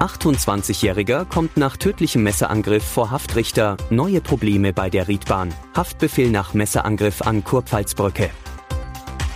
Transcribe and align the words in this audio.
28-Jähriger 0.00 1.24
kommt 1.24 1.56
nach 1.56 1.76
tödlichem 1.76 2.22
Messerangriff 2.22 2.84
vor 2.84 3.10
Haftrichter, 3.10 3.76
neue 3.90 4.20
Probleme 4.20 4.72
bei 4.72 4.90
der 4.90 5.08
Riedbahn. 5.08 5.52
Haftbefehl 5.74 6.30
nach 6.30 6.54
Messerangriff 6.54 7.22
an 7.22 7.42
Kurpfalzbrücke. 7.42 8.30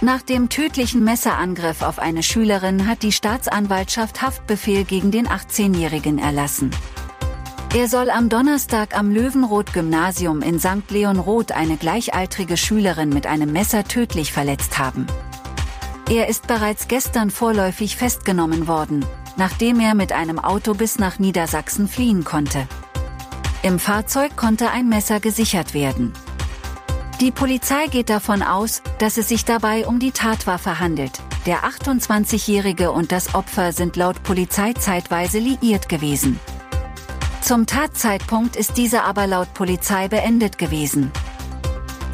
Nach 0.00 0.22
dem 0.22 0.48
tödlichen 0.48 1.02
Messerangriff 1.02 1.82
auf 1.82 1.98
eine 1.98 2.22
Schülerin 2.22 2.86
hat 2.86 3.02
die 3.02 3.12
Staatsanwaltschaft 3.12 4.22
Haftbefehl 4.22 4.84
gegen 4.84 5.10
den 5.10 5.26
18-Jährigen 5.26 6.18
erlassen. 6.18 6.70
Er 7.74 7.88
soll 7.88 8.10
am 8.10 8.28
Donnerstag 8.28 8.96
am 8.96 9.10
Löwenroth-Gymnasium 9.10 10.42
in 10.42 10.60
St. 10.60 10.90
Leon-Roth 10.90 11.52
eine 11.52 11.76
gleichaltrige 11.76 12.56
Schülerin 12.56 13.08
mit 13.08 13.26
einem 13.26 13.50
Messer 13.50 13.84
tödlich 13.84 14.32
verletzt 14.32 14.78
haben. 14.78 15.06
Er 16.08 16.28
ist 16.28 16.46
bereits 16.46 16.86
gestern 16.88 17.30
vorläufig 17.30 17.96
festgenommen 17.96 18.68
worden, 18.68 19.06
nachdem 19.36 19.80
er 19.80 19.94
mit 19.94 20.12
einem 20.12 20.38
Auto 20.38 20.74
bis 20.74 20.98
nach 20.98 21.18
Niedersachsen 21.18 21.88
fliehen 21.88 22.24
konnte. 22.24 22.66
Im 23.62 23.78
Fahrzeug 23.78 24.36
konnte 24.36 24.70
ein 24.70 24.88
Messer 24.88 25.20
gesichert 25.20 25.74
werden. 25.74 26.12
Die 27.20 27.30
Polizei 27.30 27.86
geht 27.86 28.10
davon 28.10 28.42
aus, 28.42 28.82
dass 28.98 29.16
es 29.16 29.28
sich 29.28 29.44
dabei 29.44 29.86
um 29.86 30.00
die 30.00 30.10
Tatwaffe 30.10 30.80
handelt. 30.80 31.20
Der 31.46 31.64
28-Jährige 31.64 32.90
und 32.90 33.12
das 33.12 33.34
Opfer 33.34 33.72
sind 33.72 33.96
laut 33.96 34.22
Polizei 34.22 34.72
zeitweise 34.72 35.38
liiert 35.38 35.88
gewesen. 35.88 36.40
Zum 37.40 37.66
Tatzeitpunkt 37.66 38.56
ist 38.56 38.76
diese 38.76 39.02
aber 39.02 39.26
laut 39.26 39.52
Polizei 39.54 40.08
beendet 40.08 40.58
gewesen. 40.58 41.10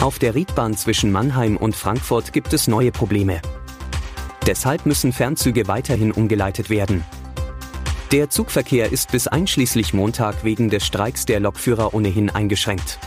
Auf 0.01 0.19
der 0.19 0.35
Riedbahn 0.35 0.77
zwischen 0.77 1.13
Mannheim 1.13 1.57
und 1.57 1.75
Frankfurt 1.75 2.33
gibt 2.33 2.53
es 2.53 2.69
neue 2.69 2.93
Probleme. 2.93 3.41
Deshalb 4.49 4.87
müssen 4.87 5.13
Fernzüge 5.13 5.69
weiterhin 5.69 6.11
umgeleitet 6.11 6.71
werden. 6.71 7.05
Der 8.13 8.31
Zugverkehr 8.31 8.91
ist 8.91 9.13
bis 9.13 9.29
einschließlich 9.29 9.93
Montag 9.93 10.43
wegen 10.43 10.71
des 10.71 10.87
Streiks 10.87 11.27
der 11.27 11.39
Lokführer 11.39 11.93
ohnehin 11.93 12.31
eingeschränkt. 12.31 12.99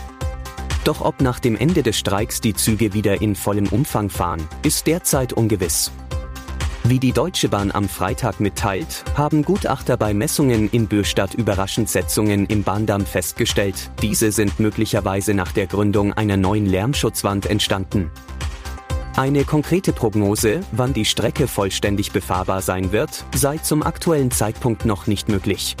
Doch 0.84 1.00
ob 1.00 1.20
nach 1.20 1.40
dem 1.40 1.56
Ende 1.56 1.82
des 1.82 1.98
Streiks 1.98 2.40
die 2.40 2.54
Züge 2.54 2.94
wieder 2.94 3.20
in 3.20 3.34
vollem 3.34 3.66
Umfang 3.66 4.08
fahren, 4.08 4.48
ist 4.62 4.86
derzeit 4.86 5.32
ungewiss. 5.32 5.90
Wie 6.84 7.00
die 7.00 7.10
Deutsche 7.12 7.48
Bahn 7.48 7.72
am 7.72 7.88
Freitag 7.88 8.38
mitteilt, 8.38 9.04
haben 9.16 9.42
Gutachter 9.42 9.96
bei 9.96 10.14
Messungen 10.14 10.70
in 10.70 10.86
Bürstadt 10.86 11.34
überraschend 11.34 11.90
Setzungen 11.90 12.46
im 12.46 12.62
Bahndamm 12.62 13.04
festgestellt. 13.04 13.90
Diese 14.00 14.30
sind 14.30 14.60
möglicherweise 14.60 15.34
nach 15.34 15.50
der 15.50 15.66
Gründung 15.66 16.12
einer 16.12 16.36
neuen 16.36 16.66
Lärmschutzwand 16.66 17.46
entstanden. 17.46 18.12
Eine 19.16 19.44
konkrete 19.44 19.92
Prognose, 19.92 20.60
wann 20.72 20.94
die 20.94 21.04
Strecke 21.04 21.46
vollständig 21.46 22.12
befahrbar 22.12 22.62
sein 22.62 22.92
wird, 22.92 23.26
sei 23.34 23.58
zum 23.58 23.82
aktuellen 23.82 24.30
Zeitpunkt 24.30 24.86
noch 24.86 25.06
nicht 25.06 25.28
möglich. 25.28 25.76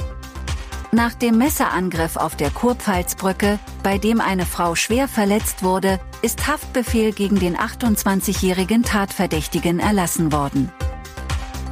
Nach 0.90 1.14
dem 1.14 1.38
Messerangriff 1.38 2.16
auf 2.16 2.36
der 2.36 2.50
Kurpfalzbrücke, 2.50 3.58
bei 3.82 3.96
dem 3.96 4.20
eine 4.20 4.44
Frau 4.44 4.74
schwer 4.74 5.08
verletzt 5.08 5.62
wurde, 5.62 5.98
ist 6.20 6.46
Haftbefehl 6.46 7.12
gegen 7.12 7.38
den 7.38 7.56
28-jährigen 7.56 8.82
Tatverdächtigen 8.82 9.78
erlassen 9.78 10.30
worden. 10.30 10.70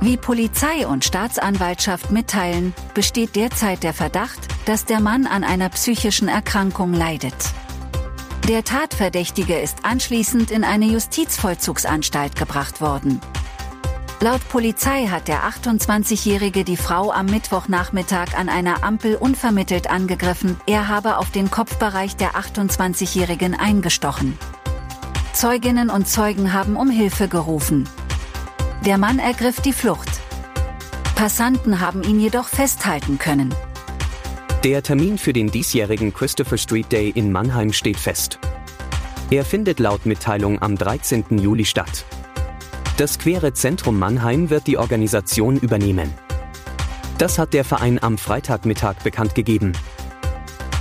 Wie 0.00 0.16
Polizei 0.16 0.87
und 0.87 1.04
Staatsanwaltschaft 1.04 2.10
mitteilen, 2.10 2.72
besteht 2.94 3.37
derzeit 3.37 3.82
der 3.82 3.92
Verdacht, 3.92 4.41
dass 4.65 4.87
der 4.87 5.00
Mann 5.00 5.27
an 5.27 5.44
einer 5.44 5.69
psychischen 5.69 6.28
Erkrankung 6.28 6.94
leidet. 6.94 7.34
Der 8.49 8.65
Tatverdächtige 8.65 9.59
ist 9.59 9.84
anschließend 9.84 10.51
in 10.51 10.65
eine 10.65 10.87
Justizvollzugsanstalt 10.87 12.37
gebracht 12.37 12.81
worden. 12.81 13.21
Laut 14.23 14.47
Polizei 14.51 15.06
hat 15.06 15.28
der 15.28 15.45
28-Jährige 15.45 16.62
die 16.65 16.77
Frau 16.77 17.11
am 17.11 17.27
Mittwochnachmittag 17.27 18.37
an 18.37 18.51
einer 18.51 18.84
Ampel 18.84 19.17
unvermittelt 19.17 19.89
angegriffen, 19.89 20.61
er 20.67 20.89
habe 20.89 21.17
auf 21.17 21.31
den 21.31 21.51
Kopfbereich 21.51 22.17
der 22.17 22.33
28-Jährigen 22.33 23.55
eingestochen. 23.55 24.37
Zeuginnen 25.33 25.89
und 25.89 26.07
Zeugen 26.07 26.53
haben 26.53 26.77
um 26.77 26.91
Hilfe 26.91 27.28
gerufen. 27.28 27.89
Der 28.84 28.99
Mann 28.99 29.19
ergriff 29.19 29.62
die 29.62 29.72
Flucht. 29.72 30.11
Passanten 31.15 31.81
haben 31.81 32.03
ihn 32.03 32.21
jedoch 32.21 32.49
festhalten 32.49 33.19
können. 33.19 33.55
Der 34.65 34.82
Termin 34.82 35.16
für 35.16 35.32
den 35.32 35.50
diesjährigen 35.50 36.12
Christopher 36.12 36.59
Street 36.59 36.93
Day 36.93 37.09
in 37.09 37.32
Mannheim 37.32 37.72
steht 37.72 37.97
fest. 37.97 38.38
Er 39.31 39.43
findet 39.43 39.78
laut 39.78 40.04
Mitteilung 40.04 40.60
am 40.60 40.76
13. 40.76 41.38
Juli 41.38 41.65
statt. 41.65 42.04
Das 42.98 43.19
Quere 43.19 43.54
Zentrum 43.54 43.98
Mannheim 43.98 44.50
wird 44.50 44.66
die 44.66 44.76
Organisation 44.76 45.56
übernehmen. 45.56 46.12
Das 47.16 47.38
hat 47.38 47.54
der 47.54 47.65
Verein 47.65 48.03
am 48.03 48.19
Freitagmittag 48.19 48.97
bekannt 49.03 49.34
gegeben. 49.34 49.72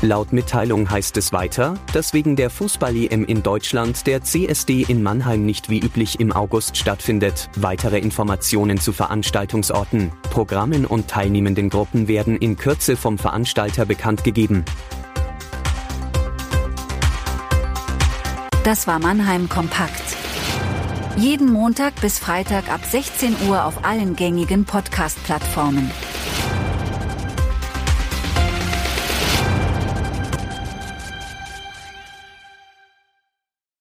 Laut 0.01 0.31
Mitteilung 0.31 0.89
heißt 0.89 1.17
es 1.17 1.33
weiter, 1.33 1.73
dass 1.91 2.13
wegen 2.13 2.37
der 2.37 2.49
Fußball-EM 2.49 3.25
in 3.25 3.43
Deutschland 3.43 4.07
der 4.07 4.23
CSD 4.23 4.85
in 4.87 5.03
Mannheim 5.03 5.45
nicht 5.45 5.69
wie 5.69 5.79
üblich 5.79 6.21
im 6.21 6.31
August 6.31 6.77
stattfindet. 6.77 7.49
Weitere 7.57 7.99
Informationen 7.99 8.79
zu 8.79 8.93
Veranstaltungsorten, 8.93 10.13
Programmen 10.29 10.85
und 10.85 11.09
teilnehmenden 11.09 11.69
Gruppen 11.69 12.07
werden 12.07 12.37
in 12.37 12.55
Kürze 12.55 12.95
vom 12.95 13.17
Veranstalter 13.17 13.85
bekannt 13.85 14.23
gegeben. 14.23 14.63
Das 18.63 18.87
war 18.87 18.99
Mannheim 18.99 19.49
Kompakt. 19.49 20.15
Jeden 21.17 21.51
Montag 21.51 21.99
bis 21.99 22.19
Freitag 22.19 22.71
ab 22.71 22.79
16 22.89 23.35
Uhr 23.49 23.65
auf 23.65 23.83
allen 23.83 24.15
gängigen 24.15 24.63
Podcast-Plattformen. 24.63 25.91